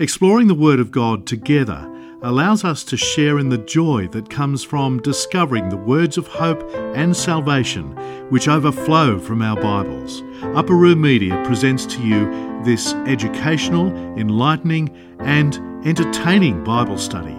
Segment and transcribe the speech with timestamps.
[0.00, 1.86] Exploring the Word of God together
[2.22, 6.62] allows us to share in the joy that comes from discovering the words of hope
[6.96, 7.90] and salvation
[8.30, 10.22] which overflow from our Bibles.
[10.54, 12.24] Upper Room Media presents to you
[12.64, 17.36] this educational, enlightening, and entertaining Bible study.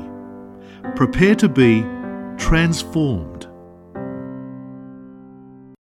[0.95, 1.81] Prepare to be
[2.37, 3.47] transformed.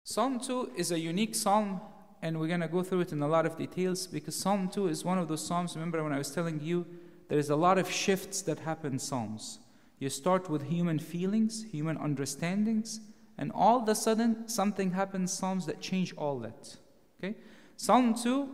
[0.04, 1.82] Psalm 2 is a unique psalm,
[2.22, 4.88] and we're going to go through it in a lot of details because Psalm 2
[4.88, 5.74] is one of those psalms.
[5.74, 6.86] Remember when I was telling you
[7.28, 9.60] there's a lot of shifts that happen in Psalms.
[9.98, 13.00] You start with human feelings, human understandings,
[13.38, 16.76] and all of a sudden something happens Psalms that change all that.
[17.22, 17.36] Okay?
[17.76, 18.48] Psalm 2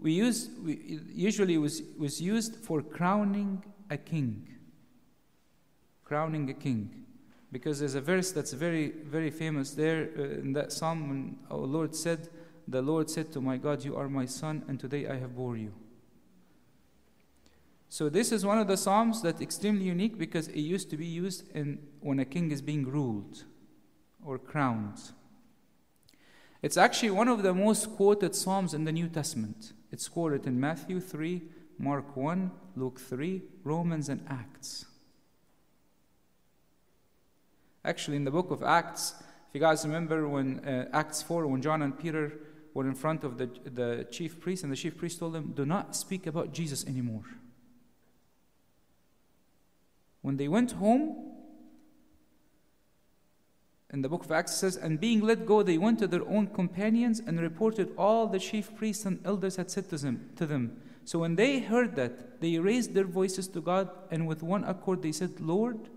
[0.00, 4.46] we use we, usually was, was used for crowning a king.
[6.04, 7.04] Crowning a king.
[7.50, 11.66] Because there's a verse that's very, very famous there uh, in that psalm when our
[11.66, 12.28] Lord said,
[12.70, 15.56] The Lord said to my God, You are my son, and today I have bore
[15.56, 15.72] you.
[17.88, 21.06] So this is one of the psalms that's extremely unique because it used to be
[21.06, 23.44] used in when a king is being ruled
[24.22, 25.00] or crowned.
[26.60, 29.72] It's actually one of the most quoted psalms in the New Testament.
[29.90, 31.42] It's quoted in Matthew 3,
[31.78, 34.84] Mark 1, Luke 3, Romans, and Acts.
[37.82, 39.14] Actually, in the book of Acts,
[39.48, 42.34] if you guys remember when uh, Acts 4, when John and Peter
[42.78, 45.66] were in front of the, the chief priest, and the chief priest told them, Do
[45.66, 47.24] not speak about Jesus anymore.
[50.22, 51.16] When they went home,
[53.92, 56.46] in the book of Acts says, And being let go, they went to their own
[56.46, 60.30] companions and reported all the chief priests and elders had said to them.
[60.36, 60.80] To them.
[61.04, 65.02] So when they heard that, they raised their voices to God, and with one accord
[65.02, 65.88] they said, Lord,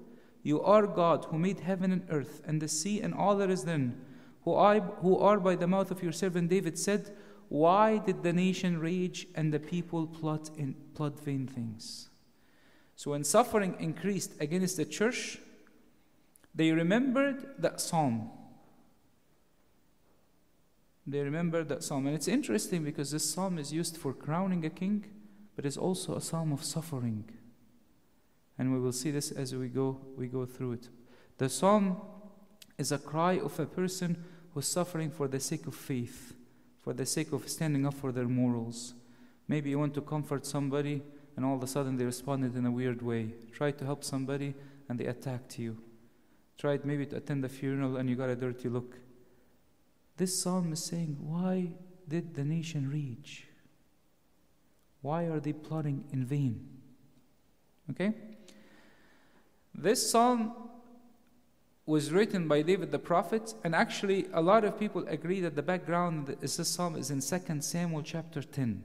[0.41, 3.65] you are God who made heaven and earth, and the sea and all that is
[3.65, 4.01] therein,
[4.43, 7.15] who, I, who are by the mouth of your servant David said,
[7.49, 12.09] Why did the nation rage and the people plot, in, plot vain things?
[12.95, 15.39] So when suffering increased against the church,
[16.53, 18.29] they remembered that psalm.
[21.07, 22.05] They remembered that psalm.
[22.05, 25.05] And it's interesting because this psalm is used for crowning a king,
[25.55, 27.25] but it's also a psalm of suffering.
[28.57, 30.89] And we will see this as we go, we go through it.
[31.37, 31.97] The psalm
[32.81, 34.17] is a cry of a person
[34.53, 36.33] who's suffering for the sake of faith,
[36.79, 38.95] for the sake of standing up for their morals.
[39.47, 41.03] Maybe you want to comfort somebody
[41.37, 43.33] and all of a sudden they responded in a weird way.
[43.53, 44.55] Tried to help somebody
[44.89, 45.77] and they attacked you.
[46.57, 48.97] Tried maybe to attend a funeral and you got a dirty look.
[50.17, 51.69] This psalm is saying, Why
[52.07, 53.47] did the nation rage?
[55.01, 56.67] Why are they plotting in vain?
[57.91, 58.13] Okay?
[59.73, 60.53] This psalm
[61.85, 65.63] was written by David the prophet, and actually, a lot of people agree that the
[65.63, 68.81] background of this psalm is in 2 Samuel chapter 10.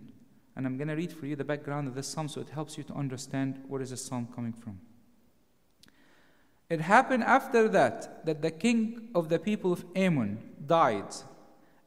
[0.56, 2.78] And I'm going to read for you the background of this psalm so it helps
[2.78, 4.80] you to understand where is this psalm coming from.
[6.70, 11.14] It happened after that that the king of the people of Ammon died,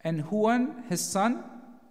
[0.01, 1.43] and Hanun, his son,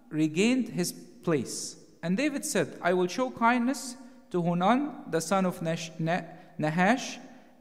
[0.09, 1.75] regained his place.
[2.01, 3.95] And David said, I will show kindness
[4.31, 7.19] to Hanun, the son of Nahash,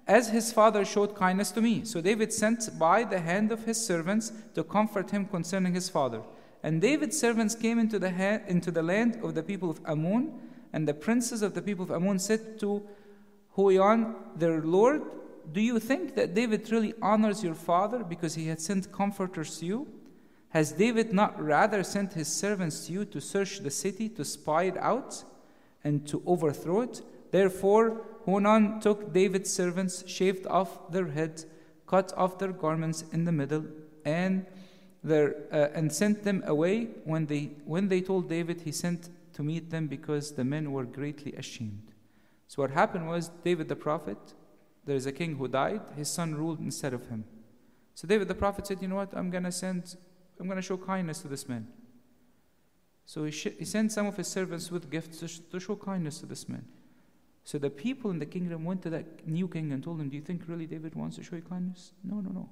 [0.09, 1.85] as his father showed kindness to me.
[1.85, 6.23] So David sent by the hand of his servants to comfort him concerning his father.
[6.63, 10.33] And David's servants came into the, ha- into the land of the people of Ammon,
[10.73, 12.83] and the princes of the people of Ammon said to
[13.55, 15.03] Hanun, their lord,
[15.53, 19.67] Do you think that David really honors your father because he had sent comforters to
[19.67, 19.89] you?
[20.51, 24.65] Has David not rather sent his servants to you to search the city, to spy
[24.65, 25.23] it out,
[25.85, 27.03] and to overthrow it?
[27.31, 31.47] Therefore, Hanun took David's servants, shaved off their heads,
[31.87, 33.65] cut off their garments in the middle,
[34.05, 34.47] and
[35.03, 36.89] their, uh, and sent them away.
[37.05, 40.85] When they, when they told David, he sent to meet them because the men were
[40.85, 41.93] greatly ashamed.
[42.49, 44.19] So, what happened was David the prophet,
[44.85, 47.25] there is a king who died, his son ruled instead of him.
[47.95, 49.15] So, David the prophet said, You know what?
[49.15, 49.97] I'm going to send,
[50.41, 51.69] I'm going to show kindness to this man.
[53.05, 55.77] So, he, sh- he sent some of his servants with gifts to, sh- to show
[55.77, 56.65] kindness to this man.
[57.49, 60.17] So, the people in the kingdom went to that new king and told him, Do
[60.17, 61.93] you think really David wants to show you kindness?
[62.05, 62.51] No, no, no.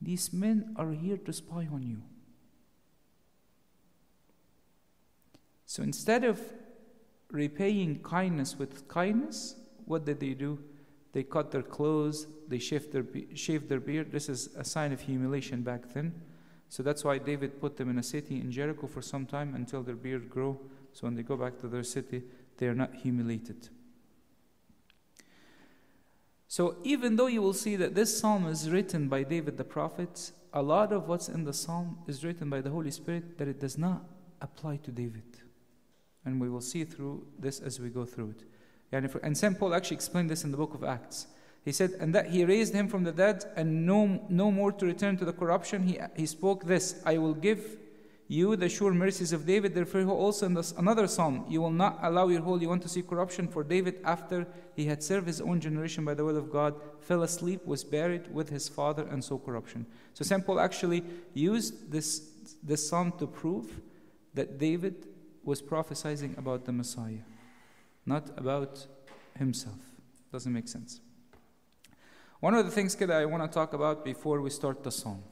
[0.00, 2.00] These men are here to spy on you.
[5.66, 6.40] So instead of
[7.32, 10.56] repaying kindness with kindness, what did they do?
[11.12, 13.04] They cut their clothes, they shaved their,
[13.34, 14.12] shaved their beard.
[14.12, 16.14] This is a sign of humiliation back then.
[16.68, 19.82] So that's why David put them in a city in Jericho for some time until
[19.82, 20.60] their beard grow.
[20.92, 22.22] So when they go back to their city,
[22.58, 23.68] they are not humiliated.
[26.52, 30.32] So even though you will see that this psalm is written by David the prophet,
[30.52, 33.58] a lot of what's in the psalm is written by the Holy Spirit that it
[33.58, 34.04] does not
[34.42, 35.24] apply to David.
[36.26, 38.44] And we will see through this as we go through it.
[39.22, 39.58] And, St.
[39.58, 41.26] Paul actually explained this in the book of Acts.
[41.64, 44.84] He said, And that he raised him from the dead, and no, no more to
[44.84, 45.84] return to the corruption.
[45.84, 47.78] He, he spoke this I will give
[48.28, 49.74] you the sure mercies of David.
[49.74, 53.02] Therefore, also in this, another psalm, you will not allow your Holy One to see
[53.02, 53.48] corruption.
[53.48, 57.22] For David, after he had served his own generation by the will of God, fell
[57.22, 59.86] asleep, was buried with his father, and saw corruption.
[60.14, 60.46] So St.
[60.46, 61.04] Paul actually
[61.34, 62.30] used this,
[62.62, 63.80] this psalm to prove
[64.34, 65.08] that David
[65.44, 67.24] was prophesying about the Messiah,
[68.06, 68.86] not about
[69.38, 69.78] himself.
[70.32, 71.00] Doesn't make sense.
[72.40, 75.22] One of the things that I want to talk about before we start the psalm.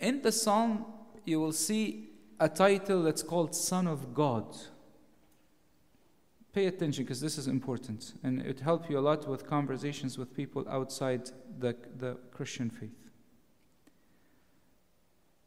[0.00, 0.86] In the psalm,
[1.26, 2.08] you will see
[2.40, 4.56] a title that's called Son of God.
[6.52, 10.34] Pay attention because this is important and it helps you a lot with conversations with
[10.34, 12.96] people outside the, the Christian faith.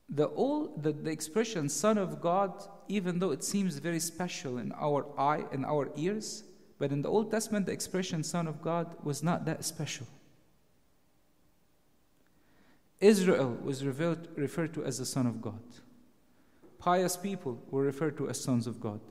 [0.08, 4.72] The, old, the, the expression Son of God, even though it seems very special in
[4.74, 6.44] our eye and our ears,
[6.78, 10.08] but in the Old Testament, the expression Son of God was not that special.
[13.04, 15.62] Israel was revealed, referred to as the Son of God.
[16.80, 19.02] Pious people were referred to as sons of God.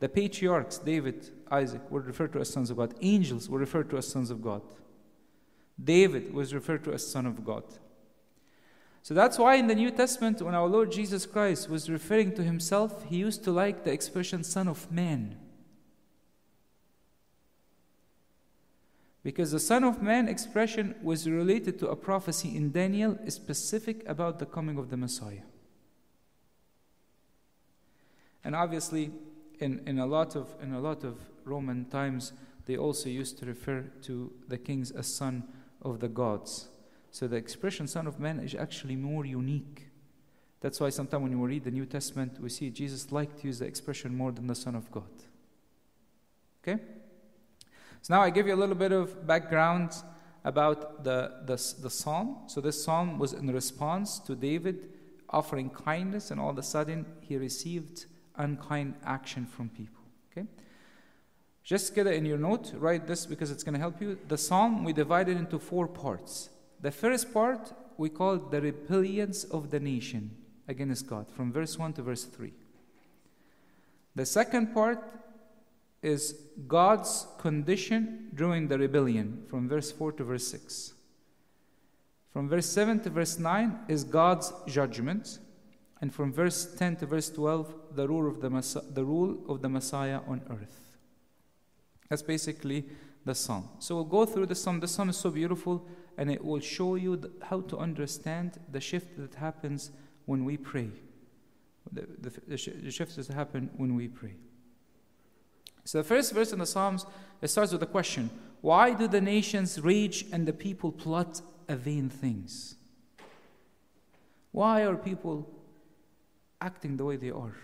[0.00, 2.94] The patriarchs, David, Isaac, were referred to as sons of God.
[3.00, 4.62] Angels were referred to as sons of God.
[5.82, 7.64] David was referred to as Son of God.
[9.02, 12.42] So that's why in the New Testament, when our Lord Jesus Christ was referring to
[12.42, 15.36] himself, he used to like the expression Son of Man.
[19.28, 24.38] Because the Son of Man expression was related to a prophecy in Daniel specific about
[24.38, 25.42] the coming of the Messiah.
[28.42, 29.10] And obviously,
[29.60, 32.32] in, in, a lot of, in a lot of Roman times,
[32.64, 35.44] they also used to refer to the kings as son
[35.82, 36.68] of the gods.
[37.10, 39.88] So the expression son of man is actually more unique.
[40.62, 43.58] That's why sometimes when we read the New Testament, we see Jesus liked to use
[43.58, 45.10] the expression more than the Son of God.
[46.62, 46.82] Okay?
[48.02, 49.92] So now I give you a little bit of background
[50.44, 52.38] about the, the, the psalm.
[52.46, 54.90] So this psalm was in response to David
[55.30, 58.06] offering kindness, and all of a sudden he received
[58.36, 60.02] unkind action from people.
[60.32, 60.46] Okay?
[61.62, 64.18] Just get it in your note, write this because it's going to help you.
[64.28, 66.48] The psalm we divided into four parts.
[66.80, 70.30] The first part we call the rebellions of the nation
[70.68, 72.52] against God, from verse 1 to verse 3.
[74.14, 75.02] The second part
[76.02, 76.34] is
[76.66, 80.94] God's condition during the rebellion, from verse 4 to verse 6.
[82.32, 85.38] From verse 7 to verse 9 is God's judgment.
[86.00, 89.62] And from verse 10 to verse 12, the rule of the, Messiah, the, rule of
[89.62, 90.96] the Messiah on earth.
[92.08, 92.84] That's basically
[93.24, 93.68] the psalm.
[93.80, 94.78] So we'll go through the psalm.
[94.78, 95.86] The psalm is so beautiful,
[96.16, 99.90] and it will show you the, how to understand the shift that happens
[100.26, 100.90] when we pray.
[101.92, 104.34] The, the, the, sh- the shifts that happen when we pray.
[105.88, 107.06] So the first verse in the Psalms,
[107.40, 108.28] it starts with a question
[108.60, 112.74] Why do the nations rage and the people plot vain things?
[114.52, 115.48] Why are people
[116.60, 117.56] acting the way they are?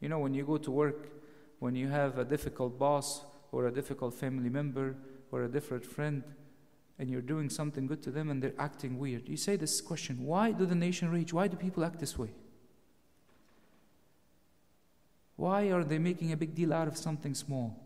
[0.00, 1.08] You know, when you go to work,
[1.58, 4.94] when you have a difficult boss or a difficult family member
[5.32, 6.22] or a different friend,
[7.00, 10.24] and you're doing something good to them and they're acting weird, you say this question
[10.24, 11.32] Why do the nation rage?
[11.32, 12.30] Why do people act this way?
[15.36, 17.76] Why are they making a big deal out of something small?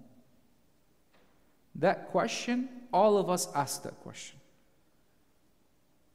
[1.75, 4.39] That question, all of us ask that question.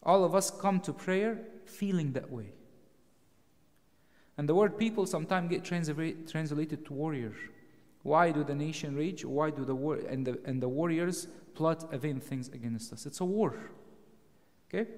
[0.04, 2.52] All of us come to prayer feeling that way.
[4.38, 7.34] And the word people sometimes get translated to warrior.
[8.02, 9.24] Why do the nation rage?
[9.24, 13.06] Why do the war and the, and the warriors plot vain things against us?
[13.06, 13.56] It's a war.
[14.68, 14.90] Okay?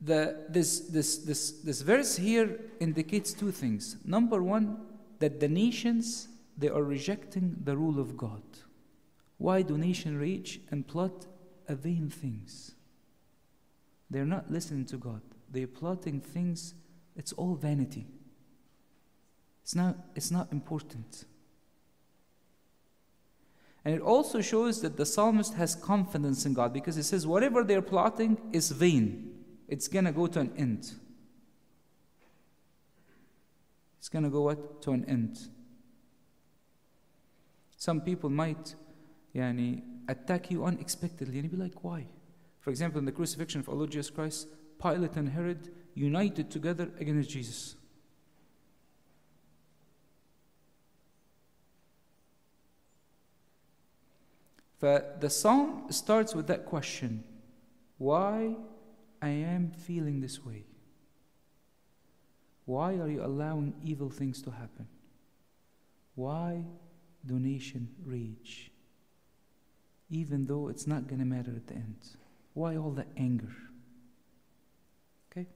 [0.00, 3.96] The, this, this, this, this verse here indicates two things.
[4.04, 4.78] Number one,
[5.18, 8.42] that the nations, they are rejecting the rule of God.
[9.36, 11.26] Why do nations rage and plot
[11.68, 12.72] vain things?
[14.08, 15.20] They're not listening to God.
[15.50, 16.74] They're plotting things,
[17.16, 18.06] it's all vanity.
[19.62, 21.26] It's not, it's not important.
[23.84, 27.64] And it also shows that the psalmist has confidence in God because he says, whatever
[27.64, 29.39] they're plotting is vain
[29.70, 30.92] it's going to go to an end.
[33.98, 34.82] It's going to go what?
[34.82, 35.38] To an end.
[37.76, 38.74] Some people might
[39.34, 42.06] yani, attack you unexpectedly and you'd be like, why?
[42.58, 44.48] For example, in the crucifixion of our Lord Jesus Christ,
[44.82, 47.76] Pilate and Herod united together against Jesus.
[54.80, 57.22] The psalm starts with that question
[57.98, 58.56] Why
[59.22, 60.64] I am feeling this way.
[62.64, 64.86] Why are you allowing evil things to happen?
[66.14, 66.64] Why
[67.26, 68.70] do nation rage?
[70.08, 71.96] Even though it's not going to matter at the end.
[72.54, 73.52] Why all the anger?
[75.30, 75.46] Okay?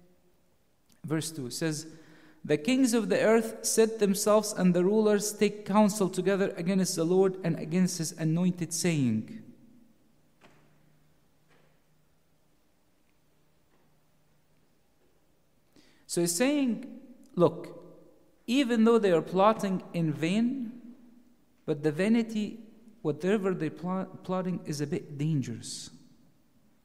[1.05, 1.87] Verse 2 says,
[2.45, 7.05] The kings of the earth set themselves, and the rulers take counsel together against the
[7.05, 9.44] Lord and against his anointed, saying,
[16.15, 16.87] So he's saying,
[17.35, 17.77] look,
[18.47, 20.71] even though they are plotting in vain,
[21.67, 22.61] but the vanity,
[23.03, 23.69] whatever they're
[24.23, 25.91] plotting, is a bit dangerous.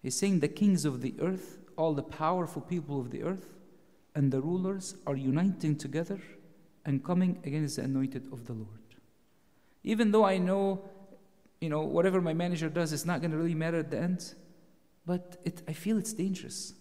[0.01, 3.53] He's saying the kings of the earth, all the powerful people of the earth,
[4.15, 6.19] and the rulers are uniting together
[6.83, 8.95] and coming against the anointed of the Lord.
[9.83, 10.89] Even though I know,
[11.61, 14.33] you know, whatever my manager does is not going to really matter at the end,
[15.05, 16.73] but it, I feel it's dangerous.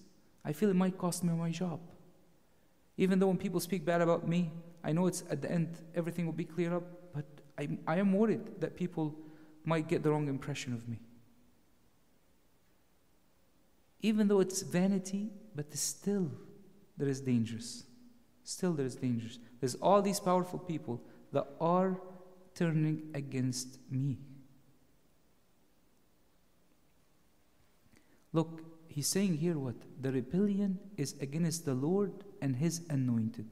[0.46, 1.80] I feel it might cost me my job.
[2.98, 4.50] Even though when people speak bad about me,
[4.84, 6.82] I know it's at the end everything will be cleared up,
[7.14, 7.24] but
[7.56, 9.14] I, I am worried that people
[9.64, 10.98] might get the wrong impression of me.
[14.02, 16.30] Even though it's vanity, but still
[16.96, 17.84] there is dangers.
[18.42, 19.38] Still there is dangers.
[19.60, 21.00] There's all these powerful people
[21.32, 22.00] that are
[22.54, 24.18] turning against me.
[28.32, 29.76] Look, he's saying here what?
[30.00, 33.48] The rebellion is against the Lord and his anointed.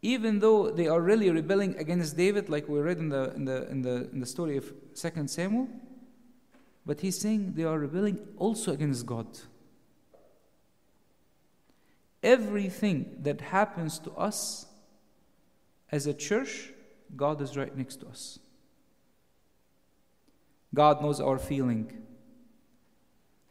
[0.00, 3.68] Even though they are really rebelling against David, like we read in the, in the,
[3.68, 5.68] in the, in the story of 2 Samuel,
[6.86, 9.26] but he's saying they are rebelling also against God.
[12.22, 14.66] Everything that happens to us
[15.90, 16.70] as a church,
[17.16, 18.38] God is right next to us.
[20.74, 22.02] God knows our feeling.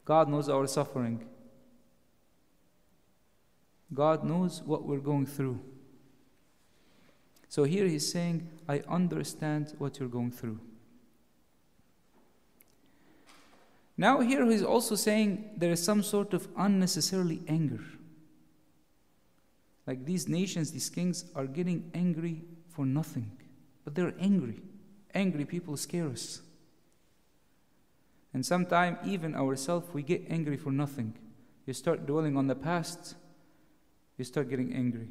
[0.06, 1.26] God knows our suffering.
[3.94, 5.60] God knows what we're going through.
[7.50, 10.60] So here he's saying, I understand what you're going through.
[13.98, 17.84] Now, here he's also saying there is some sort of unnecessarily anger.
[19.88, 23.32] Like these nations, these kings are getting angry for nothing,
[23.84, 24.62] but they're angry.
[25.14, 26.42] Angry people scare us.
[28.34, 31.16] And sometimes, even ourselves, we get angry for nothing.
[31.66, 33.16] You start dwelling on the past,
[34.18, 35.10] you start getting angry.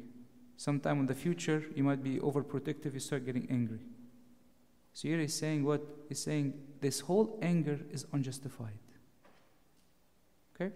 [0.57, 3.79] Sometime in the future, you might be overprotective, you start getting angry.
[4.93, 5.81] So here he's saying what?
[6.09, 8.79] He's saying this whole anger is unjustified.
[10.55, 10.73] Okay?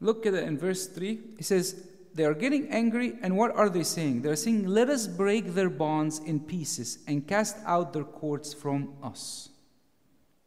[0.00, 1.18] Look at it in verse 3.
[1.36, 4.22] He says, They are getting angry, and what are they saying?
[4.22, 8.94] They're saying, Let us break their bonds in pieces and cast out their cords from
[9.02, 9.48] us.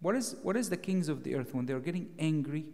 [0.01, 2.65] What is, what is the kings of the earth when they're getting angry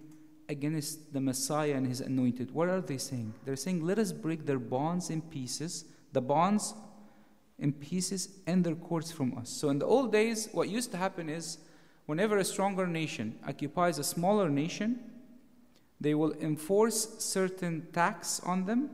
[0.48, 2.52] against the Messiah and his anointed?
[2.52, 3.34] What are they saying?
[3.46, 6.76] They're saying, let us break their bonds in pieces, the bonds
[7.58, 9.50] in pieces, and their cords from us.
[9.50, 11.58] So in the old days, what used to happen is
[12.06, 15.00] whenever a stronger nation occupies a smaller nation,
[16.00, 18.90] they will enforce certain tax on them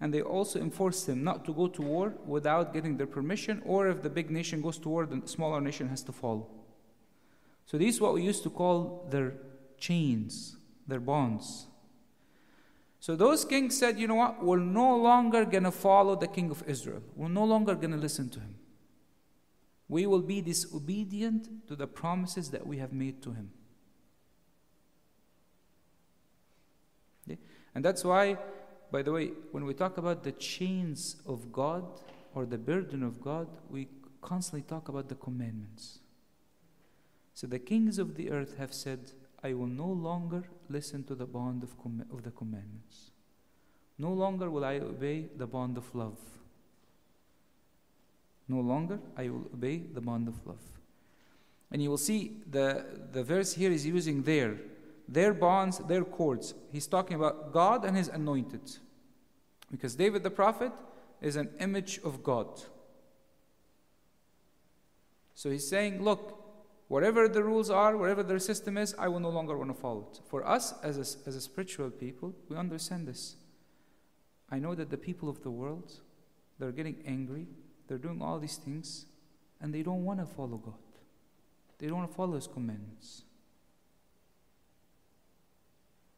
[0.00, 3.88] and they also enforce them not to go to war without getting their permission, or
[3.88, 6.46] if the big nation goes to war, the smaller nation has to follow.
[7.66, 9.34] So these what we used to call their
[9.76, 10.56] chains,
[10.86, 11.66] their bonds.
[13.00, 16.62] So those kings said, you know what, we're no longer gonna follow the king of
[16.66, 17.02] Israel.
[17.14, 18.54] We're no longer gonna listen to him.
[19.88, 23.50] We will be disobedient to the promises that we have made to him.
[27.76, 28.38] And that's why,
[28.90, 31.84] by the way, when we talk about the chains of God
[32.34, 33.88] or the burden of God, we
[34.22, 35.98] constantly talk about the commandments.
[37.36, 39.12] So the kings of the earth have said,
[39.44, 43.10] I will no longer listen to the bond of, com- of the commandments.
[43.98, 46.18] No longer will I obey the bond of love.
[48.48, 50.62] No longer I will obey the bond of love.
[51.70, 54.56] And you will see the, the verse here is using their,
[55.06, 56.54] their bonds, their cords.
[56.72, 58.62] He's talking about God and his anointed.
[59.70, 60.72] Because David the prophet
[61.20, 62.48] is an image of God.
[65.34, 66.45] So he's saying, look,
[66.88, 70.08] Whatever the rules are, whatever their system is, I will no longer want to follow
[70.12, 70.20] it.
[70.28, 73.36] For us, as a, as a spiritual people, we understand this.
[74.50, 75.92] I know that the people of the world,
[76.58, 77.48] they're getting angry,
[77.88, 79.06] they're doing all these things,
[79.60, 80.74] and they don't want to follow God.
[81.78, 83.24] They don't want to follow His commandments.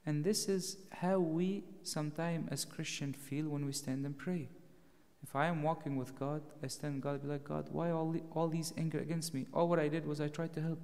[0.05, 4.49] And this is how we sometimes as Christians feel when we stand and pray.
[5.23, 8.23] If I am walking with God, I stand God, be like, God, why all, the,
[8.33, 9.47] all these anger against me?
[9.53, 10.81] All what I did was I tried to help.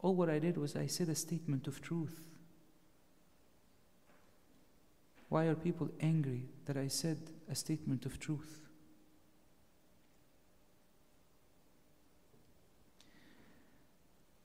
[0.00, 2.20] All what I did was I said a statement of truth.
[5.28, 7.18] Why are people angry that I said
[7.50, 8.60] a statement of truth?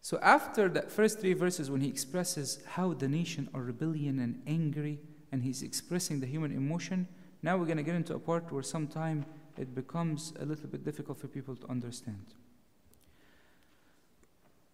[0.01, 4.41] So, after that first three verses, when he expresses how the nation are rebellion and
[4.47, 4.99] angry,
[5.31, 7.07] and he's expressing the human emotion,
[7.43, 9.25] now we're going to get into a part where sometimes
[9.57, 12.25] it becomes a little bit difficult for people to understand.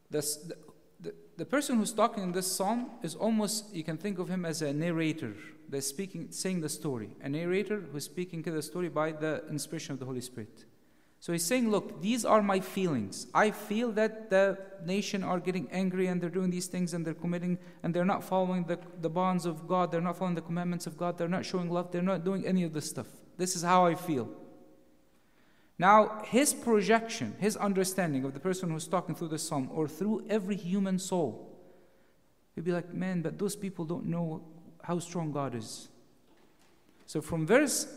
[0.10, 0.22] The,
[1.00, 4.46] the, the person who's talking in this psalm is almost, you can think of him
[4.46, 5.34] as a narrator
[5.70, 7.10] They're speaking, saying the story.
[7.22, 10.66] A narrator who's speaking to the story by the inspiration of the Holy Spirit.
[11.20, 13.28] So he's saying, Look, these are my feelings.
[13.34, 17.14] I feel that the nation are getting angry and they're doing these things and they're
[17.14, 19.92] committing and they're not following the, the bonds of God.
[19.92, 21.18] They're not following the commandments of God.
[21.18, 21.92] They're not showing love.
[21.92, 23.08] They're not doing any of this stuff.
[23.38, 24.30] This is how I feel.
[25.80, 30.26] Now, his projection, his understanding of the person who's talking through the psalm or through
[30.28, 31.56] every human soul,
[32.56, 34.44] he'd be like, man, but those people don't know
[34.84, 35.90] how strong God is.
[37.06, 37.88] So from verse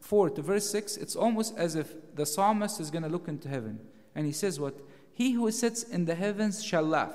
[0.00, 3.48] 4 to verse 6, it's almost as if the psalmist is going to look into
[3.48, 3.80] heaven.
[4.14, 4.74] And he says, What?
[5.12, 7.14] He who sits in the heavens shall laugh.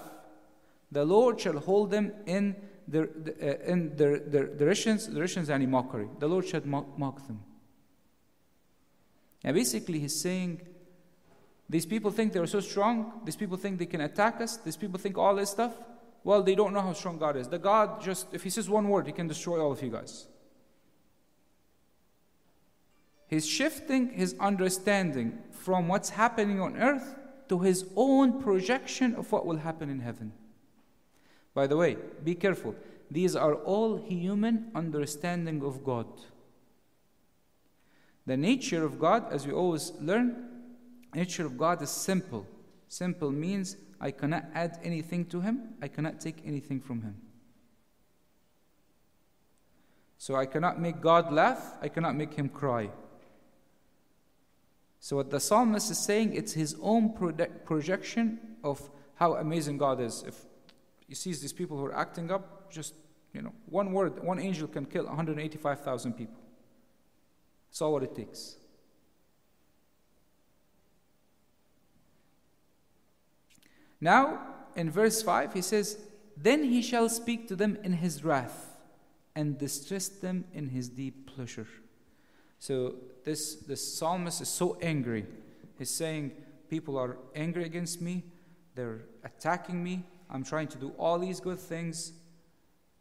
[0.92, 2.56] The Lord shall hold them in
[2.88, 3.04] their,
[3.42, 6.10] uh, in their, their derisions, derisions and mockery.
[6.20, 7.42] The Lord shall mock, mock them.
[9.44, 10.62] And basically, he's saying,
[11.70, 13.22] these people think they're so strong.
[13.24, 14.58] These people think they can attack us.
[14.58, 15.74] These people think all this stuff.
[16.24, 17.48] Well, they don't know how strong God is.
[17.48, 20.28] The God just, if He says one word, He can destroy all of you guys.
[23.32, 27.16] He's shifting his understanding from what's happening on earth
[27.48, 30.34] to his own projection of what will happen in heaven.
[31.54, 31.96] By the way,
[32.26, 32.76] be careful.
[33.10, 36.08] These are all human understanding of God.
[38.26, 40.50] The nature of God, as we always learn,
[41.16, 42.46] nature of God is simple.
[42.90, 47.16] Simple means I cannot add anything to him, I cannot take anything from him.
[50.18, 52.90] So I cannot make God laugh, I cannot make him cry.
[55.04, 57.14] So, what the psalmist is saying, it's his own
[57.66, 60.24] projection of how amazing God is.
[60.28, 60.36] If
[61.08, 62.94] he sees these people who are acting up, just,
[63.34, 66.40] you know, one word, one angel can kill 185,000 people.
[67.68, 68.58] That's all what it takes.
[74.00, 74.40] Now,
[74.76, 75.98] in verse 5, he says,
[76.38, 78.78] Then he shall speak to them in his wrath
[79.36, 81.68] and distress them in his deep pleasure.
[82.62, 82.94] So
[83.26, 85.26] this, this psalmist is so angry.
[85.80, 86.32] He's saying,
[86.70, 88.24] People are angry against me,
[88.76, 90.04] they're attacking me.
[90.30, 92.14] I'm trying to do all these good things,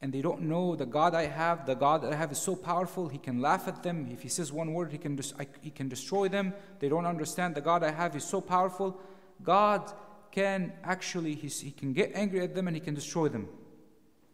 [0.00, 1.66] and they don't know the God I have.
[1.66, 4.08] The God that I have is so powerful, He can laugh at them.
[4.10, 6.54] If He says one word, He can, I, he can destroy them.
[6.78, 8.98] They don't understand the God I have is so powerful.
[9.42, 9.92] God
[10.32, 13.46] can actually, He can get angry at them and He can destroy them.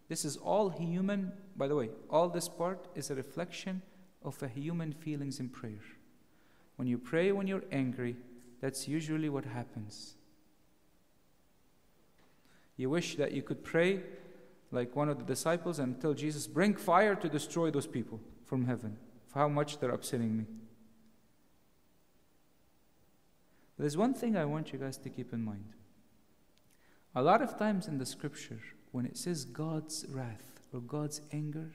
[0.08, 3.82] This is all human, by the way, all this part is a reflection
[4.26, 5.84] of human feelings in prayer.
[6.76, 8.16] When you pray when you're angry,
[8.60, 10.14] that's usually what happens.
[12.76, 14.02] You wish that you could pray
[14.70, 18.66] like one of the disciples and tell Jesus, Bring fire to destroy those people from
[18.66, 18.96] heaven,
[19.28, 20.44] for how much they're upsetting me.
[23.78, 25.72] There's one thing I want you guys to keep in mind.
[27.14, 28.60] A lot of times in the scripture,
[28.92, 31.70] when it says God's wrath or God's anger,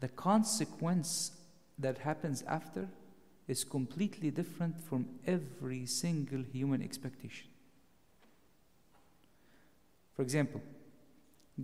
[0.00, 1.32] the consequence
[1.78, 2.88] that happens after
[3.46, 7.48] is completely different from every single human expectation.
[10.14, 10.62] For example,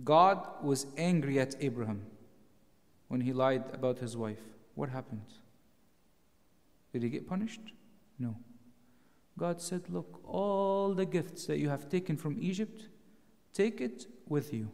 [0.03, 2.05] God was angry at Abraham
[3.07, 4.41] when he lied about his wife.
[4.75, 5.33] What happened?
[6.93, 7.61] Did he get punished?
[8.19, 8.35] No.
[9.37, 12.87] God said, Look, all the gifts that you have taken from Egypt,
[13.53, 14.69] take it with you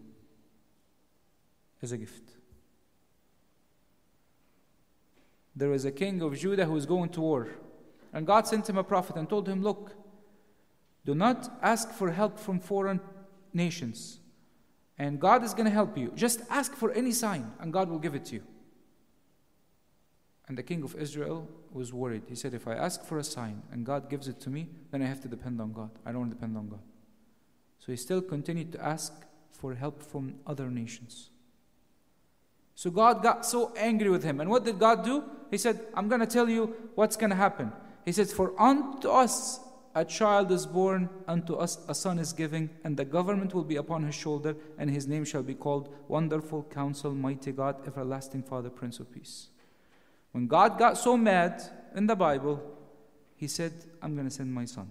[1.82, 2.43] as a gift
[5.56, 7.48] there was a king of Judah who was going to war.
[8.12, 9.96] And God sent him a prophet and told him, Look,
[11.06, 13.02] do not ask for help from foreign
[13.54, 14.20] nations.
[14.98, 16.12] And God is going to help you.
[16.16, 18.44] Just ask for any sign, and God will give it to you.
[20.48, 22.24] And the king of Israel was worried.
[22.28, 25.02] He said, If I ask for a sign and God gives it to me, then
[25.02, 25.90] I have to depend on God.
[26.06, 26.82] I don't want to depend on God.
[27.80, 29.14] So he still continued to ask
[29.52, 31.30] for help from other nations.
[32.76, 34.40] So God got so angry with him.
[34.40, 35.24] And what did God do?
[35.52, 37.72] He said, I'm going to tell you what's going to happen.
[38.06, 39.60] He says, For unto us
[39.96, 43.76] a child is born, unto us a son is given, and the government will be
[43.76, 48.72] upon his shoulder, and his name shall be called Wonderful Counsel, Mighty God, Everlasting Father,
[48.72, 49.50] Prince of Peace.
[50.32, 51.62] When God got so mad
[51.96, 52.62] in the Bible,
[53.36, 54.90] he said, I'm going to send my son.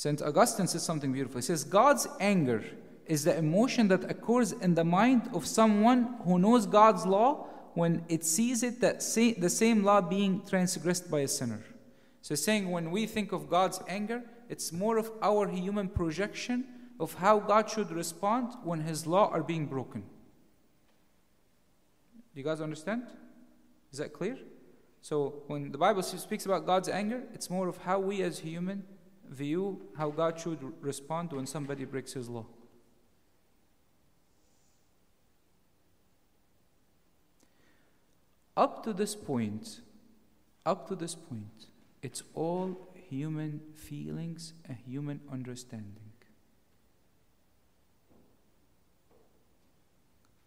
[0.00, 0.22] St.
[0.22, 1.40] Augustine says something beautiful.
[1.40, 2.64] He says, God's anger
[3.04, 8.02] is the emotion that occurs in the mind of someone who knows God's law when
[8.08, 11.62] it sees it that say, the same law being transgressed by a sinner.
[12.22, 16.64] So, saying when we think of God's anger, it's more of our human projection
[16.98, 20.00] of how God should respond when His law are being broken.
[22.32, 23.02] Do you guys understand?
[23.92, 24.38] Is that clear?
[25.02, 28.84] So, when the Bible speaks about God's anger, it's more of how we as human
[29.30, 32.46] view how God should respond when somebody breaks His law.
[38.56, 39.80] Up to this point,
[40.66, 41.68] up to this point,
[42.02, 46.10] it's all human feelings and human understanding.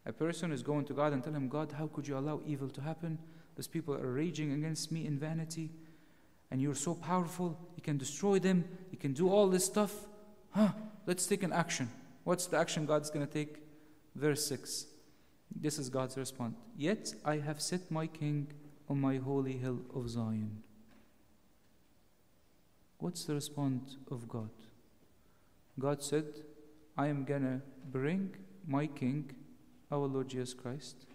[0.06, 2.70] A person is going to God and tell him, God, how could you allow evil
[2.70, 3.18] to happen?
[3.56, 5.72] These people are raging against me in vanity,
[6.54, 9.92] and you're so powerful, you can destroy them, you can do all this stuff.
[10.52, 10.70] Huh,
[11.08, 11.90] let's take an action.
[12.26, 13.58] What's the action God's going to take?
[14.14, 14.86] Verse 6.
[15.60, 16.56] This is God's response.
[16.78, 18.52] Yet I have set my king
[18.88, 20.62] on my holy hill of Zion.
[23.00, 24.52] What's the response of God?
[25.80, 26.26] God said,
[26.96, 28.30] I am going to bring
[28.68, 29.32] my king,
[29.92, 31.08] our Lord Jesus Christ,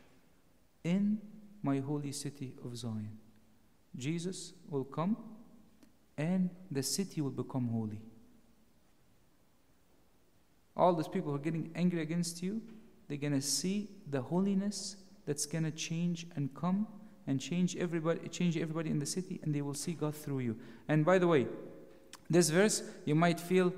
[0.83, 1.21] in
[1.63, 3.19] my holy city of Zion.
[3.97, 5.17] Jesus will come
[6.17, 8.01] and the city will become holy.
[10.77, 12.63] All these people who are getting angry against you,
[13.09, 14.97] they're going to see the holiness
[15.27, 16.87] that's going to change and come
[17.27, 20.57] and change everybody change everybody in the city and they will see God through you.
[20.89, 21.47] And by the way,
[22.31, 23.73] this verse you might feel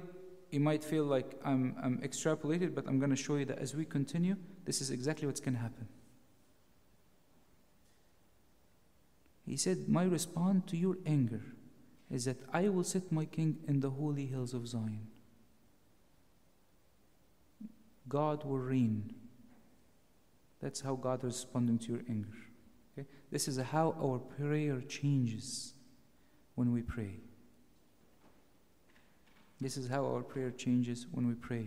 [0.50, 3.74] you might feel like I'm, I'm extrapolated, but I'm going to show you that as
[3.74, 5.86] we continue, this is exactly what's going to happen.
[9.50, 11.42] He said, My response to your anger
[12.08, 15.08] is that I will set my king in the holy hills of Zion.
[18.08, 19.12] God will reign.
[20.62, 22.38] That's how God is responding to your anger.
[22.96, 23.08] Okay?
[23.32, 25.74] This is how our prayer changes
[26.54, 27.16] when we pray.
[29.60, 31.66] This is how our prayer changes when we pray.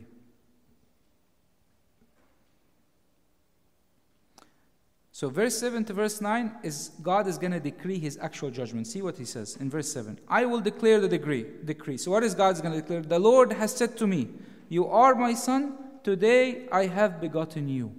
[5.15, 8.87] So, verse 7 to verse 9 is God is going to decree his actual judgment.
[8.87, 10.19] See what he says in verse 7.
[10.27, 11.45] I will declare the decree.
[11.63, 11.97] decree.
[11.97, 13.03] So, what is God's going to declare?
[13.03, 14.29] The Lord has said to me,
[14.69, 17.93] You are my son, today I have begotten you.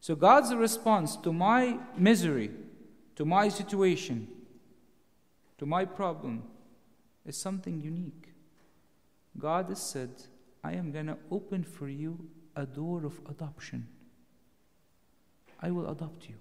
[0.00, 2.50] So, God's response to my misery,
[3.16, 4.28] to my situation,
[5.56, 6.42] to my problem,
[7.24, 8.34] is something unique.
[9.38, 10.10] God has said,
[10.62, 13.88] I am going to open for you a door of adoption.
[15.62, 16.34] I will adopt you.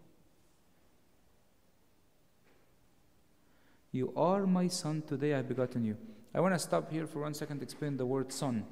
[3.92, 5.98] You are my son, today I have begotten you.
[6.34, 8.66] I want to stop here for one second to explain the word son.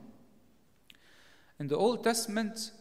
[1.59, 2.71] In the Old Testament,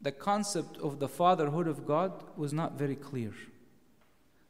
[0.00, 3.32] the concept of the fatherhood of God was not very clear.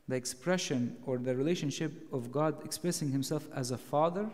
[0.08, 4.28] The expression or the relationship of God expressing himself as a father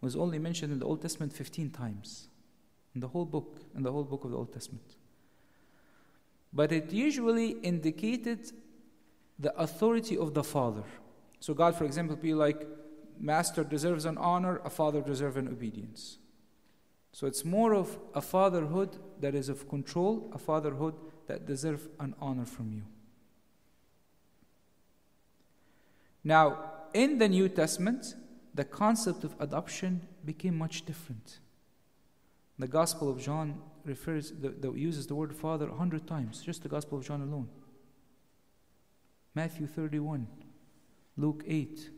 [0.00, 2.28] was only mentioned in the Old Testament 15 times.
[2.94, 4.96] In the whole book, in the whole book of the Old Testament.
[6.56, 8.50] But it usually indicated
[9.38, 10.84] the authority of the father.
[11.38, 12.66] So God, for example, be like,
[13.20, 16.16] master deserves an honor, a father deserves an obedience.
[17.12, 20.94] So it's more of a fatherhood that is of control, a fatherhood
[21.26, 22.84] that deserves an honor from you.
[26.24, 28.14] Now, in the New Testament,
[28.54, 31.40] the concept of adoption became much different.
[32.58, 36.62] The Gospel of John refers, the, the, uses the word father a hundred times, just
[36.62, 37.48] the Gospel of John alone.
[39.34, 40.26] Matthew 31,
[41.16, 41.90] Luke 8.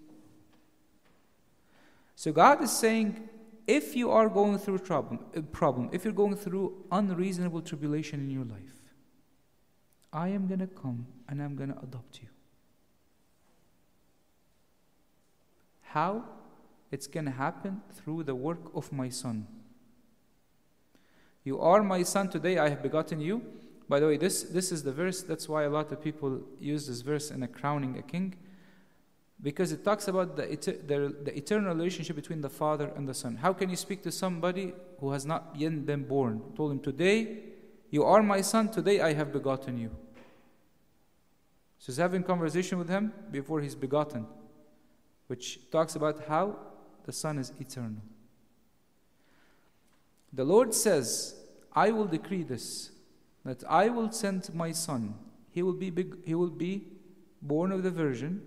[2.14, 3.28] So God is saying,
[3.66, 8.20] if you are going through problem, a uh, problem, if you're going through unreasonable tribulation
[8.20, 8.74] in your life,
[10.12, 12.28] I am going to come and I'm going to adopt you.
[15.82, 16.24] How?
[16.90, 19.46] It's going to happen through the work of my son.
[21.48, 23.40] You are my son today, I have begotten you.
[23.88, 26.86] By the way, this, this is the verse, that's why a lot of people use
[26.86, 28.34] this verse in a crowning a king
[29.40, 30.42] because it talks about the,
[30.86, 33.36] the, the, eternal relationship between the father and the son.
[33.36, 36.42] How can you speak to somebody who has not yet been born?
[36.54, 37.38] told him, Today
[37.88, 39.90] you are my son, today I have begotten you.
[41.78, 44.26] So he's having conversation with him before he's begotten,
[45.28, 46.58] which talks about how
[47.06, 48.02] the son is eternal.
[50.30, 51.36] The Lord says,
[51.78, 52.90] I will decree this,
[53.44, 55.14] that I will send my son.
[55.52, 56.88] He will be, big, he will be
[57.40, 58.42] born of the virgin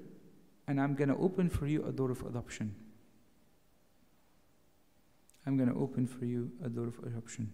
[0.67, 2.76] and I'm going to open for you a door of adoption.
[5.46, 7.54] I'm going to open for you a door of adoption.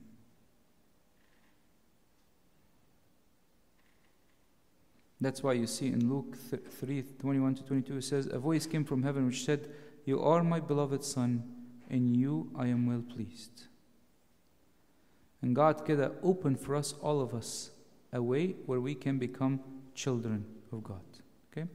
[5.22, 6.36] That's why you see in Luke
[6.80, 9.70] 3 21 to 22, it says, A voice came from heaven which said,
[10.06, 11.44] You are my beloved Son,
[11.88, 13.68] in you I am well pleased.
[15.43, 17.71] And God كده opened for us, all of us,
[18.13, 19.61] a way where we can become
[19.95, 21.01] children of God.
[21.51, 21.69] Okay?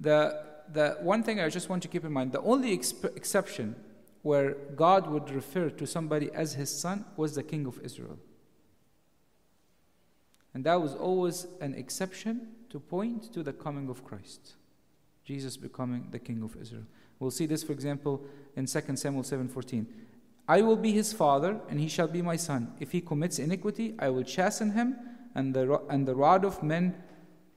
[0.00, 3.76] The, the one thing I just want to keep in mind the only exp- exception
[4.22, 8.18] where God would refer to somebody as his son was the king of Israel.
[10.54, 14.54] And that was always an exception to point to the coming of Christ.
[15.24, 16.84] Jesus becoming the king of Israel.
[17.18, 18.24] We'll see this, for example,
[18.56, 19.86] in 2 Samuel 7:14.
[20.49, 22.73] I will be his father, and he shall be my son.
[22.79, 24.95] If he commits iniquity, I will chasten him,
[25.35, 26.95] and the, and the rod of men,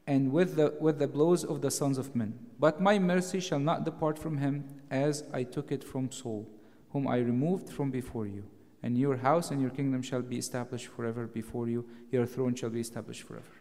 [0.06, 2.38] and with the, with the blows of the sons of men.
[2.60, 6.46] But my mercy shall not depart from him, as I took it from Saul,
[6.90, 8.44] whom I removed from before you.
[8.82, 12.68] And your house and your kingdom shall be established forever before you, your throne shall
[12.68, 13.56] be established forever.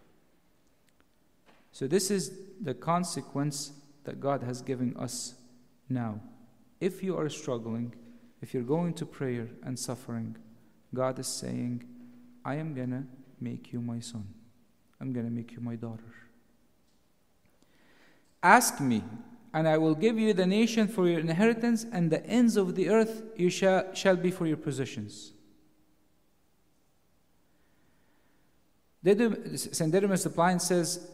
[1.71, 3.71] So, this is the consequence
[4.03, 5.35] that God has given us
[5.87, 6.19] now.
[6.81, 7.93] If you are struggling,
[8.41, 10.35] if you're going to prayer and suffering,
[10.93, 11.83] God is saying,
[12.43, 13.03] I am going to
[13.39, 14.27] make you my son.
[14.99, 16.03] I'm going to make you my daughter.
[18.43, 19.03] Ask me,
[19.53, 22.89] and I will give you the nation for your inheritance, and the ends of the
[22.89, 25.33] earth you shall, shall be for your possessions.
[29.03, 29.91] St.
[29.91, 31.09] Didymus the Blind says,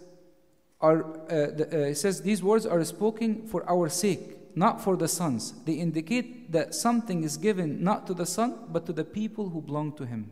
[0.79, 5.07] are, uh, the, uh, says, These words are spoken for our sake, not for the
[5.07, 5.53] sons.
[5.65, 9.61] They indicate that something is given not to the son, but to the people who
[9.61, 10.31] belong to him.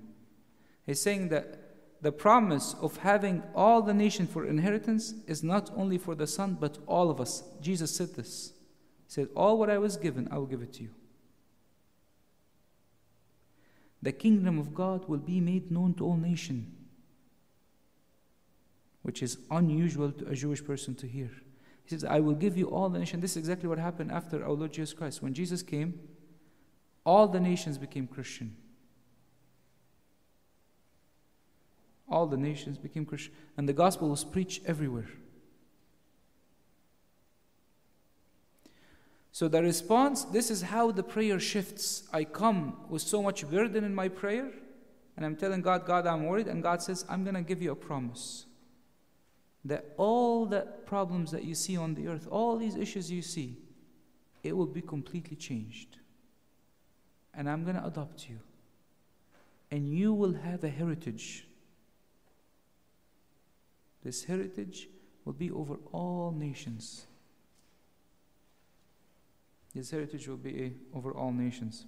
[0.84, 1.60] He's saying that
[2.02, 6.58] the promise of having all the nation for inheritance is not only for the son,
[6.60, 7.44] but all of us.
[7.62, 8.54] Jesus said this.
[9.06, 10.90] He said, All what I was given, I will give it to you.
[14.02, 16.68] The kingdom of God will be made known to all nations,
[19.04, 21.30] which is unusual to a Jewish person to hear.
[21.86, 23.20] He says, I will give you all the nation.
[23.20, 25.22] This is exactly what happened after our Lord Jesus Christ.
[25.22, 26.00] When Jesus came,
[27.06, 28.58] all the nations became Christian.
[32.10, 35.10] All the nations became Christian, and the gospel was preached everywhere.
[39.32, 42.08] So the response this is how the prayer shifts.
[42.14, 44.50] I come with so much burden in my prayer,
[45.18, 47.72] and I'm telling God, God, I'm worried, and God says, I'm going to give you
[47.72, 48.46] a promise
[49.66, 53.58] that all the problems that you see on the earth, all these issues you see,
[54.44, 55.98] it will be completely changed.
[57.34, 58.38] And I'm going to adopt you.
[59.72, 61.48] And you will have a heritage.
[64.04, 64.88] This heritage
[65.26, 67.08] will be over all nations.
[69.74, 71.86] This heritage will be over all nations.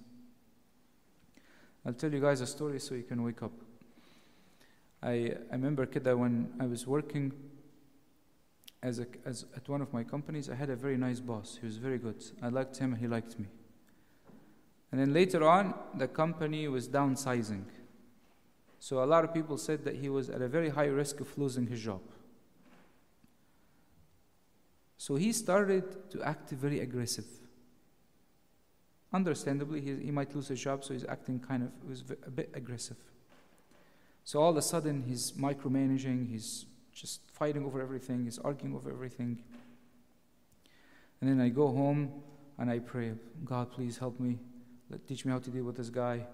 [1.85, 3.51] I'll tell you guys a story so you can wake up.
[5.01, 7.31] I, I remember Kida when I was working
[8.83, 11.57] as, a, as at one of my companies, I had a very nice boss.
[11.59, 12.23] He was very good.
[12.41, 13.47] I liked him, and he liked me.
[14.91, 17.63] And then later on, the company was downsizing.
[18.79, 21.37] So a lot of people said that he was at a very high risk of
[21.37, 22.01] losing his job.
[24.97, 27.25] So he started to act very aggressive.
[29.11, 32.51] Understandably, he, he might lose his job, so he's acting kind of was a bit
[32.53, 32.97] aggressive.
[34.23, 36.65] So all of a sudden, he's micromanaging, he's
[36.99, 39.43] just fighting over everything, he's arguing over everything.
[41.21, 42.11] And then I go home
[42.57, 43.13] and I pray,
[43.45, 44.39] God, please help me,
[45.07, 46.25] teach me how to deal with this guy.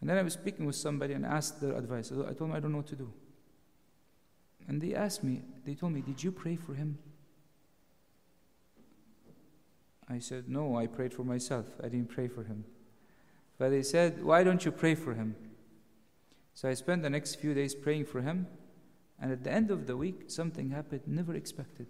[0.00, 2.10] And then I was speaking with somebody and asked their advice.
[2.12, 3.12] I told them I don't know what to do.
[4.68, 6.98] And they asked me, they told me, Did you pray for him?
[10.08, 11.66] I said, No, I prayed for myself.
[11.82, 12.64] I didn't pray for him.
[13.58, 15.36] But they said, Why don't you pray for him?
[16.54, 18.46] So I spent the next few days praying for him.
[19.20, 21.86] And at the end of the week, something happened never expected.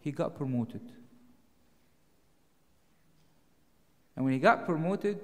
[0.00, 0.82] He got promoted.
[4.14, 5.20] And when he got promoted,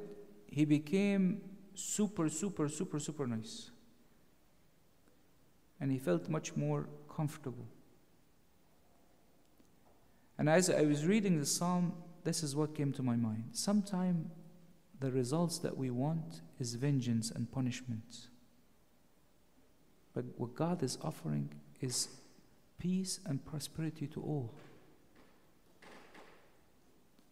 [0.46, 1.40] he became
[1.74, 3.70] super, super, super, super nice.
[5.80, 7.66] And he felt much more comfortable.
[10.38, 11.92] And as I was reading the psalm,
[12.24, 13.50] this is what came to my mind.
[13.52, 14.30] Sometimes
[15.00, 18.28] the results that we want is vengeance and punishment.
[20.14, 21.50] But what God is offering
[21.80, 22.08] is
[22.78, 24.50] peace and prosperity to all.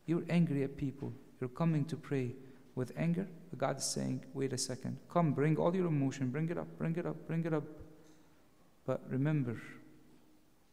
[0.06, 2.34] You're angry at people, you're coming to pray
[2.74, 6.48] with anger, but God is saying, wait a second, come, bring all your emotion, bring
[6.48, 7.64] it up, bring it up, bring it up.
[8.84, 9.60] But remember,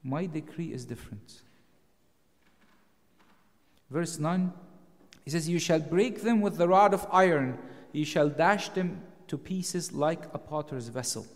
[0.03, 1.41] my decree is different.
[3.89, 4.51] Verse 9
[5.25, 7.59] He says, You shall break them with the rod of iron,
[7.91, 11.27] you shall dash them to pieces like a potter's vessel.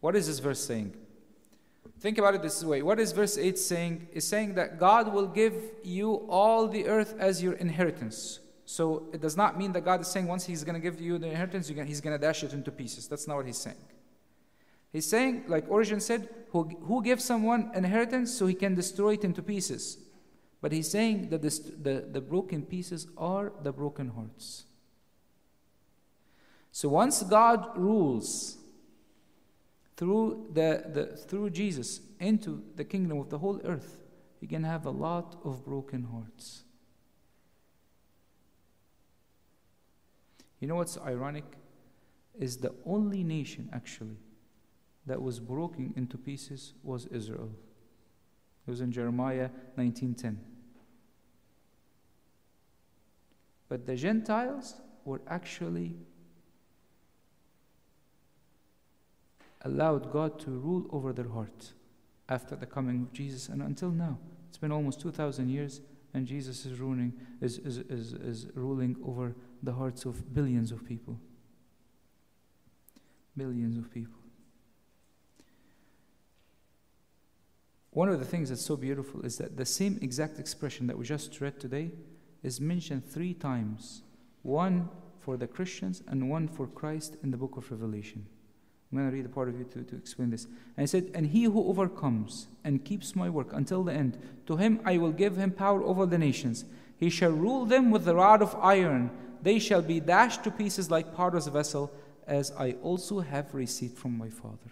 [0.00, 0.94] What is this verse saying?
[2.00, 2.82] Think about it this way.
[2.82, 4.08] What is verse 8 saying?
[4.12, 8.40] It's saying that God will give you all the earth as your inheritance.
[8.64, 11.18] So it does not mean that God is saying once He's going to give you
[11.18, 13.06] the inheritance, He's going to dash it into pieces.
[13.06, 13.76] That's not what He's saying.
[14.92, 19.24] He's saying, like Origen said, who, who gives someone inheritance so he can destroy it
[19.24, 19.98] into pieces?
[20.60, 24.64] But he's saying that this, the, the broken pieces are the broken hearts.
[26.72, 28.58] So once God rules
[30.00, 34.00] through, the, the, through Jesus into the kingdom of the whole earth,
[34.40, 36.62] you can have a lot of broken hearts.
[40.58, 41.44] You know what's ironic?
[42.38, 44.16] Is the only nation actually
[45.04, 47.50] that was broken into pieces was Israel.
[48.66, 50.38] It was in Jeremiah 19:10.
[53.68, 55.96] But the Gentiles were actually
[59.62, 61.72] allowed God to rule over their heart
[62.28, 64.18] after the coming of Jesus and until now.
[64.48, 65.80] It's been almost 2,000 years
[66.14, 70.86] and Jesus is ruling, is, is, is, is ruling over the hearts of billions of
[70.86, 71.18] people.
[73.36, 74.20] Billions of people.
[77.90, 81.04] One of the things that's so beautiful is that the same exact expression that we
[81.04, 81.90] just read today
[82.42, 84.02] is mentioned three times
[84.42, 88.26] one for the Christians and one for Christ in the book of Revelation.
[88.90, 90.46] I'm going to read a part of you to, to explain this.
[90.76, 94.56] And he said, And he who overcomes and keeps my work until the end, to
[94.56, 96.64] him I will give him power over the nations.
[96.96, 99.10] He shall rule them with the rod of iron.
[99.42, 101.92] They shall be dashed to pieces like potter's vessel,
[102.26, 104.70] as I also have received from my Father.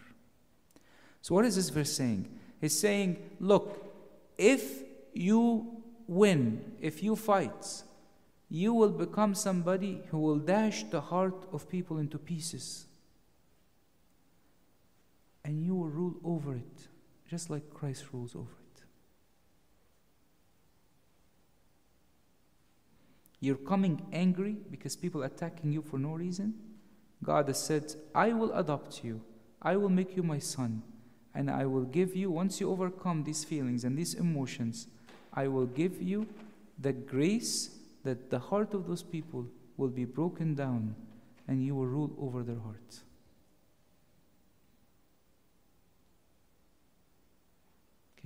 [1.22, 2.28] So, what is this verse saying?
[2.60, 3.94] He's saying, Look,
[4.36, 7.82] if you win, if you fight,
[8.48, 12.87] you will become somebody who will dash the heart of people into pieces
[15.48, 16.88] and you will rule over it,
[17.26, 18.82] just like Christ rules over it.
[23.40, 26.52] You're coming angry because people are attacking you for no reason.
[27.24, 29.22] God has said, I will adopt you,
[29.62, 30.82] I will make you my son,
[31.34, 34.86] and I will give you, once you overcome these feelings and these emotions,
[35.32, 36.26] I will give you
[36.78, 37.70] the grace
[38.04, 39.46] that the heart of those people
[39.78, 40.94] will be broken down
[41.46, 43.04] and you will rule over their hearts.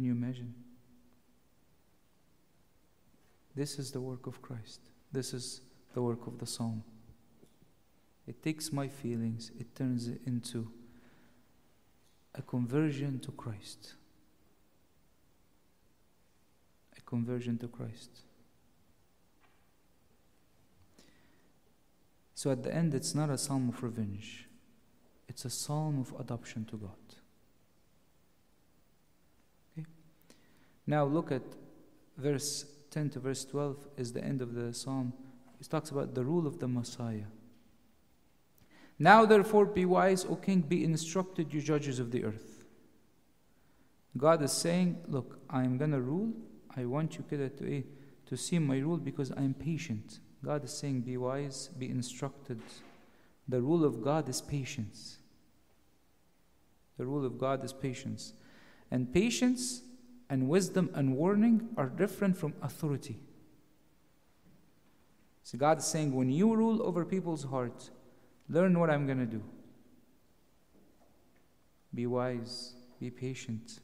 [0.03, 0.53] Can you imagine?
[3.55, 4.81] This is the work of Christ.
[5.13, 5.61] This is
[5.95, 6.83] the work of the psalm.
[8.27, 10.73] It takes my feelings, it turns it into
[12.35, 13.95] a conversion to Christ.
[16.99, 18.23] A conversion to Christ.
[22.35, 24.49] So at the end, it's not a psalm of revenge,
[25.29, 27.02] it's a psalm of adoption to God.
[30.87, 31.43] Now look at
[32.17, 35.13] verse 10 to verse 12 is the end of the psalm.
[35.61, 37.31] It talks about the rule of the Messiah.
[38.99, 42.65] Now therefore be wise, O king, be instructed, you judges of the earth.
[44.17, 46.33] God is saying, Look, I'm going to rule.
[46.77, 47.83] I want you to, eh,
[48.27, 50.21] to see my rule because I'm patient.
[50.45, 52.61] God is saying, Be wise, be instructed.
[53.49, 55.19] The rule of God is patience.
[56.99, 58.35] The rule of God is patience.
[58.91, 59.83] And patience
[60.33, 63.19] and wisdom and warning are different from authority.
[65.43, 67.91] So God is saying, when you rule over people's hearts,
[68.49, 69.43] learn what I'm going to do.
[71.95, 73.81] Be wise, be patient.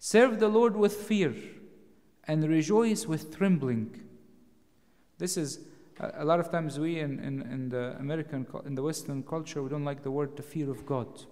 [0.00, 1.32] Serve the Lord with fear
[2.24, 4.00] and rejoice with trembling.
[5.18, 5.60] This is
[6.00, 9.68] a lot of times we in, in, in the American, in the Western culture, we
[9.68, 11.22] don't like the word the fear of God.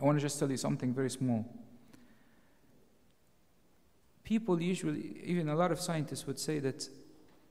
[0.00, 1.44] I want to just tell you something very small
[4.32, 6.88] people usually, even a lot of scientists would say that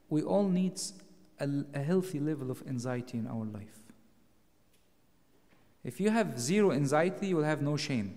[0.09, 0.82] we all need
[1.39, 3.77] a, a healthy level of anxiety in our life.
[5.84, 8.09] If you have zero anxiety, you will have no shame.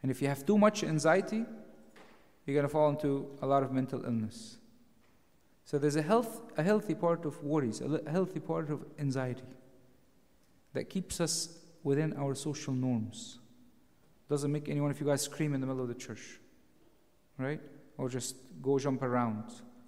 [0.00, 1.44] And if you have too much anxiety,
[2.44, 3.12] you're going to fall into
[3.42, 4.56] a lot of mental illness.
[5.66, 9.50] So there's a, health, a healthy part of worries, a healthy part of anxiety
[10.72, 13.38] that keeps us within our social norms.
[14.30, 16.40] Doesn't make any one of you guys scream in the middle of the church
[17.38, 17.60] right?
[17.98, 19.44] Or just go jump around.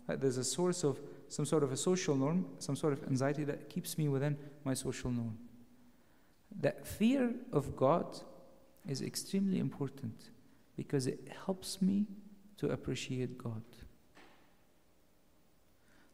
[0.08, 3.44] Uh, there's a source of some sort of a social norm, some sort of anxiety
[3.44, 5.36] that keeps me within my social norm.
[6.60, 8.18] That fear of God
[8.88, 10.30] is extremely important
[10.76, 12.06] because it helps me
[12.58, 13.62] to appreciate God.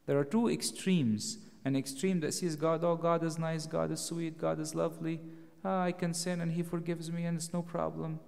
[0.05, 4.01] There are two extremes an extreme that sees God, oh, God is nice, God is
[4.01, 5.21] sweet, God is lovely,
[5.63, 8.19] ah, I can sin and He forgives me and it's no problem.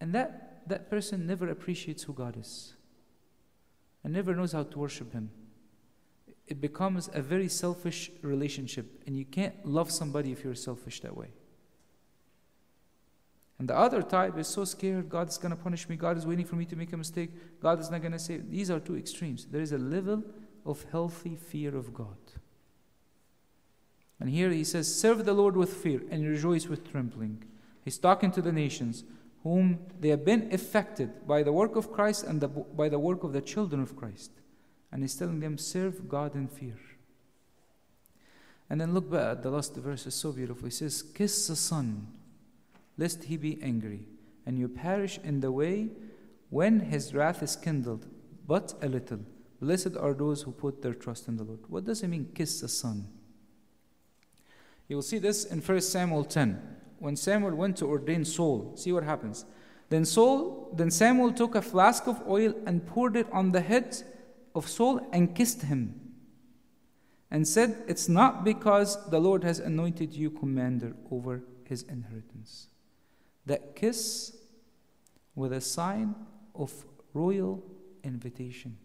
[0.00, 2.74] And that, that person never appreciates who God is
[4.02, 5.30] and never knows how to worship Him.
[6.46, 11.16] It becomes a very selfish relationship, and you can't love somebody if you're selfish that
[11.16, 11.28] way.
[13.58, 16.26] And the other type is so scared, God is going to punish me, God is
[16.26, 18.50] waiting for me to make a mistake, God is not going to save.
[18.50, 19.46] These are two extremes.
[19.46, 20.24] There is a level
[20.64, 22.16] of healthy fear of God.
[24.18, 27.44] And here he says, Serve the Lord with fear and rejoice with trembling.
[27.84, 29.04] He's talking to the nations
[29.42, 33.24] whom they have been affected by the work of Christ and the, by the work
[33.24, 34.30] of the children of Christ.
[34.92, 36.78] And he's telling them, Serve God in fear.
[38.68, 40.66] And then look back at the last verse, it's so beautiful.
[40.66, 42.06] He says, Kiss the Son,
[42.98, 44.06] lest he be angry,
[44.46, 45.90] and you perish in the way
[46.50, 48.06] when his wrath is kindled,
[48.46, 49.20] but a little.
[49.60, 51.60] Blessed are those who put their trust in the Lord.
[51.68, 53.06] What does it mean, kiss the Son?
[54.88, 56.79] You will see this in 1 Samuel 10.
[57.00, 59.46] When Samuel went to ordain Saul, see what happens.
[59.88, 63.96] Then Saul, then Samuel took a flask of oil and poured it on the head
[64.54, 65.98] of Saul and kissed him
[67.30, 72.68] and said, It's not because the Lord has anointed you commander over his inheritance.
[73.46, 74.36] That kiss
[75.34, 76.14] was a sign
[76.54, 76.70] of
[77.14, 77.64] royal
[78.04, 78.76] invitation.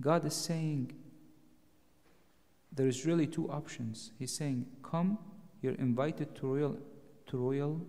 [0.00, 0.94] God is saying
[2.72, 4.12] there is really two options.
[4.18, 5.18] He's saying, Come,
[5.62, 6.78] you're invited to royal,
[7.26, 7.80] to royal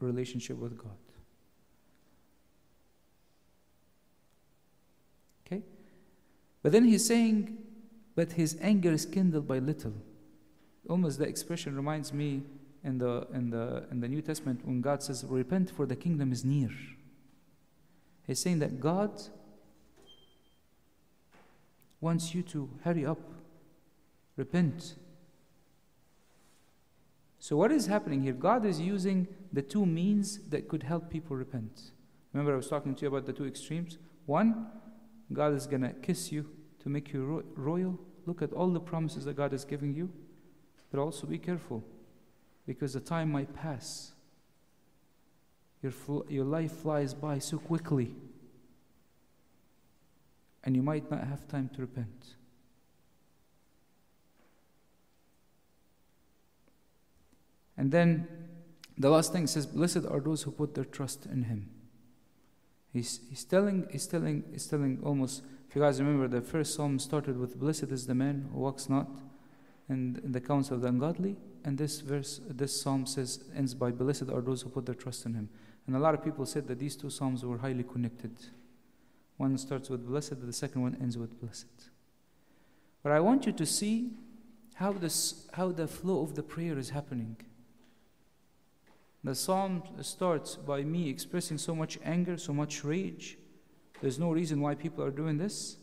[0.00, 0.96] relationship with God.
[5.46, 5.62] Okay?
[6.62, 7.58] But then he's saying,
[8.14, 9.94] But his anger is kindled by little.
[10.88, 12.42] Almost the expression reminds me
[12.84, 16.30] in the, in the, in the New Testament when God says, Repent, for the kingdom
[16.30, 16.70] is near.
[18.26, 19.22] He's saying that God
[22.00, 23.18] wants you to hurry up,
[24.36, 24.96] repent.
[27.38, 28.32] So, what is happening here?
[28.32, 31.92] God is using the two means that could help people repent.
[32.32, 33.98] Remember, I was talking to you about the two extremes?
[34.26, 34.66] One,
[35.32, 36.46] God is going to kiss you
[36.82, 37.98] to make you ro- royal.
[38.26, 40.10] Look at all the promises that God is giving you.
[40.90, 41.84] But also be careful
[42.66, 44.12] because the time might pass.
[45.82, 48.14] Your, fl- your life flies by so quickly
[50.64, 52.36] and you might not have time to repent.
[57.84, 58.26] And then
[58.96, 61.68] the last thing says, Blessed are those who put their trust in Him.
[62.94, 66.98] He's, he's, telling, he's, telling, he's telling almost, if you guys remember, the first psalm
[66.98, 69.06] started with, Blessed is the man who walks not
[69.90, 71.36] in, the counsel of the ungodly.
[71.62, 75.26] And this verse, this psalm says, ends by, Blessed are those who put their trust
[75.26, 75.50] in Him.
[75.86, 78.34] And a lot of people said that these two psalms were highly connected.
[79.36, 81.90] One starts with blessed, the second one ends with blessed.
[83.02, 84.12] But I want you to see
[84.76, 87.36] how, this, how the flow of the prayer is happening.
[89.24, 93.38] The psalm starts by me expressing so much anger, so much rage.
[94.02, 95.78] There's no reason why people are doing this.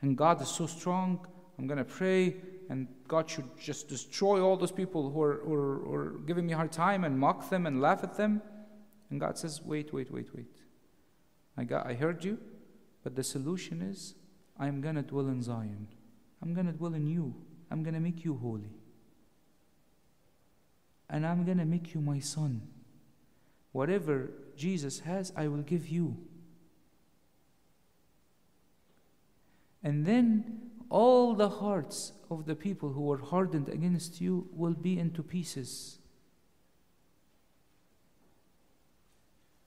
[0.00, 1.26] And God is so strong.
[1.58, 2.36] I'm going to pray,
[2.70, 6.46] and God should just destroy all those people who are, who, are, who are giving
[6.46, 8.40] me a hard time and mock them and laugh at them.
[9.10, 10.62] And God says, Wait, wait, wait, wait.
[11.56, 12.38] I, got, I heard you.
[13.02, 14.14] But the solution is
[14.58, 15.88] I'm going to dwell in Zion.
[16.40, 17.34] I'm going to dwell in you.
[17.70, 18.70] I'm going to make you holy.
[21.12, 22.62] And I'm going to make you my son.
[23.70, 26.16] Whatever Jesus has, I will give you.
[29.84, 34.98] And then all the hearts of the people who were hardened against you will be
[34.98, 35.98] into pieces.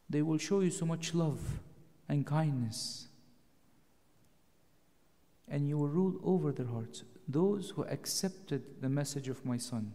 [0.09, 1.39] They will show you so much love
[2.09, 3.07] and kindness
[5.47, 9.93] and you will rule over their hearts, those who accepted the message of my Son.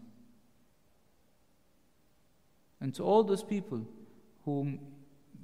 [2.80, 3.86] And to all those people
[4.44, 4.80] whom,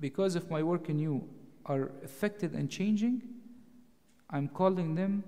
[0.01, 1.29] because of my work in you,
[1.67, 3.23] are affected and changing,
[4.31, 5.25] I'm calling them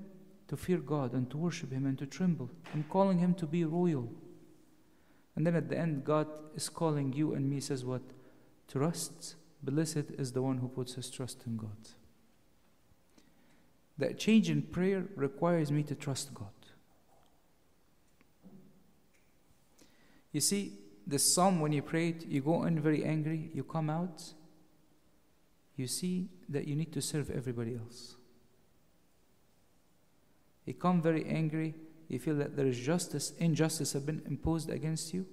[0.48, 2.50] to fear God and to worship Him and to tremble.
[2.74, 4.08] I'm calling Him to be royal.
[5.36, 8.02] And then at the end, God is calling you and me, says what?
[8.66, 9.36] Trust.
[9.62, 11.76] Blessed is the one who puts his trust in God.
[13.98, 16.46] That change in prayer requires me to trust God.
[20.32, 20.78] You see,
[21.08, 24.22] the psalm, when you pray it, you go in very angry, you come out,
[25.74, 28.16] you see that you need to serve everybody else.
[30.66, 31.74] You come very angry,
[32.08, 35.24] you feel that there is justice, injustice has been imposed against you.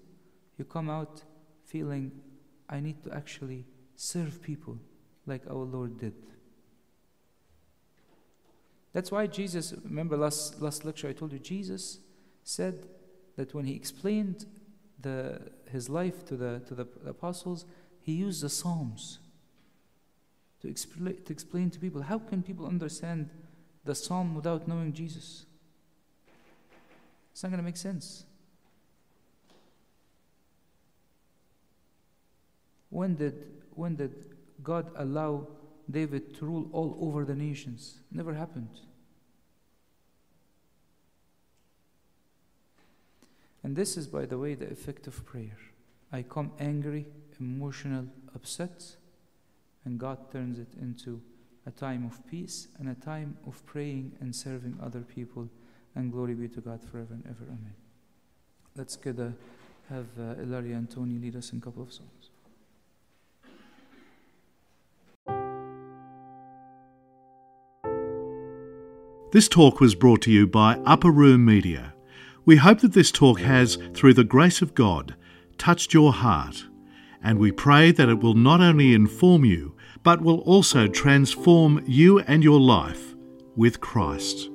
[0.57, 1.23] You come out
[1.65, 2.11] feeling
[2.69, 3.65] I need to actually
[3.97, 4.78] serve people
[5.26, 6.15] like our Lord did.
[8.93, 11.99] That's why Jesus, remember last, last lecture I told you, Jesus
[12.43, 12.88] said
[13.36, 14.45] that when he explained
[15.01, 15.41] the,
[15.72, 17.66] his life to the, to the apostles,
[18.01, 19.20] he used the Psalms
[20.61, 22.01] to, expl- to explain to people.
[22.01, 23.30] How can people understand
[23.84, 25.45] the Psalm without knowing Jesus?
[27.32, 28.26] It's not going to make sense.
[32.89, 33.34] When did,
[33.72, 34.13] when did
[34.63, 35.47] God allow
[35.91, 37.99] David to rule all over the nations?
[38.11, 38.70] Never happened.
[43.66, 45.57] And this is, by the way, the effect of prayer.
[46.11, 47.07] I come angry,
[47.39, 48.05] emotional,
[48.36, 48.95] upset,
[49.84, 51.20] and God turns it into
[51.66, 55.49] a time of peace and a time of praying and serving other people.
[55.95, 57.43] And glory be to God forever and ever.
[57.45, 57.74] Amen.
[58.76, 59.34] Let's get a,
[59.89, 62.30] have uh, Ilaria and Tony lead us in a couple of songs.
[69.32, 71.95] This talk was brought to you by Upper Room Media.
[72.46, 75.16] We hope that this talk has, through the grace of God,
[75.58, 76.66] touched your heart,
[77.24, 82.20] and we pray that it will not only inform you, but will also transform you
[82.20, 83.16] and your life
[83.56, 84.50] with Christ.